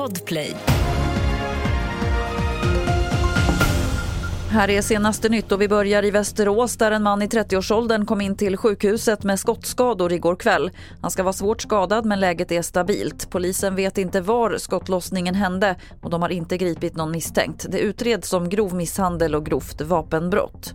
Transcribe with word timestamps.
Podplay. 0.00 0.56
Här 4.50 4.70
är 4.70 4.82
senaste 4.82 5.28
nytt 5.28 5.52
och 5.52 5.60
vi 5.60 5.68
börjar 5.68 6.04
i 6.04 6.10
Västerås 6.10 6.76
där 6.76 6.90
en 6.90 7.02
man 7.02 7.22
i 7.22 7.26
30-årsåldern 7.26 8.06
kom 8.06 8.20
in 8.20 8.36
till 8.36 8.56
sjukhuset 8.56 9.24
med 9.24 9.40
skottskador 9.40 10.12
igår 10.12 10.36
kväll. 10.36 10.70
Han 11.00 11.10
ska 11.10 11.22
vara 11.22 11.32
svårt 11.32 11.62
skadad 11.62 12.04
men 12.04 12.20
läget 12.20 12.52
är 12.52 12.62
stabilt. 12.62 13.30
Polisen 13.30 13.76
vet 13.76 13.98
inte 13.98 14.20
var 14.20 14.58
skottlossningen 14.58 15.34
hände 15.34 15.76
och 16.02 16.10
de 16.10 16.22
har 16.22 16.28
inte 16.28 16.56
gripit 16.56 16.96
någon 16.96 17.10
misstänkt. 17.10 17.66
Det 17.68 17.78
utreds 17.78 18.28
som 18.28 18.48
grov 18.48 18.74
misshandel 18.74 19.34
och 19.34 19.46
grovt 19.46 19.80
vapenbrott. 19.80 20.74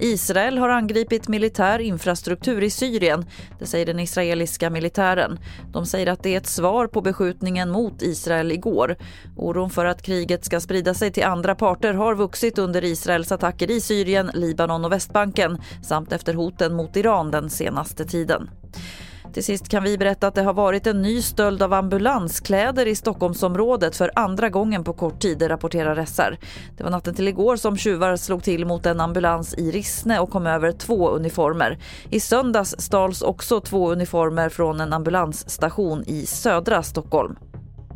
Israel 0.00 0.58
har 0.58 0.68
angripit 0.68 1.28
militär 1.28 1.78
infrastruktur 1.78 2.62
i 2.62 2.70
Syrien, 2.70 3.26
det 3.58 3.66
säger 3.66 3.86
den 3.86 4.00
israeliska 4.00 4.70
militären. 4.70 5.38
De 5.72 5.86
säger 5.86 6.06
att 6.06 6.22
det 6.22 6.34
är 6.34 6.38
ett 6.38 6.46
svar 6.46 6.86
på 6.86 7.00
beskjutningen 7.00 7.70
mot 7.70 8.02
Israel 8.02 8.52
igår. 8.52 8.96
Oron 9.36 9.70
för 9.70 9.84
att 9.84 10.02
kriget 10.02 10.44
ska 10.44 10.60
sprida 10.60 10.94
sig 10.94 11.12
till 11.12 11.24
andra 11.24 11.54
parter 11.54 11.94
har 11.94 12.14
vuxit 12.14 12.58
under 12.58 12.84
Israels 12.84 13.32
attacker 13.32 13.70
i 13.70 13.80
Syrien, 13.80 14.30
Libanon 14.34 14.84
och 14.84 14.92
Västbanken 14.92 15.58
samt 15.82 16.12
efter 16.12 16.34
hoten 16.34 16.74
mot 16.74 16.96
Iran 16.96 17.30
den 17.30 17.50
senaste 17.50 18.04
tiden. 18.04 18.50
Till 19.32 19.44
sist 19.44 19.68
kan 19.68 19.82
vi 19.82 19.98
berätta 19.98 20.26
att 20.26 20.34
det 20.34 20.42
har 20.42 20.54
varit 20.54 20.86
en 20.86 21.02
ny 21.02 21.22
stöld 21.22 21.62
av 21.62 21.72
ambulanskläder 21.72 22.86
i 22.86 22.94
Stockholmsområdet 22.94 23.96
för 23.96 24.10
andra 24.14 24.48
gången 24.48 24.84
på 24.84 24.92
kort 24.92 25.20
tid, 25.20 25.50
rapporterar 25.50 26.04
SR. 26.04 26.38
Det 26.76 26.82
var 26.84 26.90
natten 26.90 27.14
till 27.14 27.28
igår 27.28 27.56
som 27.56 27.76
tjuvar 27.76 28.16
slog 28.16 28.42
till 28.42 28.66
mot 28.66 28.86
en 28.86 29.00
ambulans 29.00 29.54
i 29.54 29.70
Rissne 29.70 30.18
och 30.18 30.30
kom 30.30 30.46
över 30.46 30.72
två 30.72 31.10
uniformer. 31.10 31.78
I 32.10 32.20
söndags 32.20 32.74
stals 32.78 33.22
också 33.22 33.60
två 33.60 33.92
uniformer 33.92 34.48
från 34.48 34.80
en 34.80 34.92
ambulansstation 34.92 36.04
i 36.06 36.26
södra 36.26 36.82
Stockholm. 36.82 37.36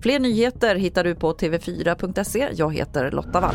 Fler 0.03 0.19
nyheter 0.19 0.77
hittar 0.77 1.05
du 1.05 1.15
på 1.15 1.33
tv4.se. 1.33 2.49
Jag 2.53 2.75
heter 2.75 3.11
Lotta 3.11 3.41
Wall. 3.41 3.55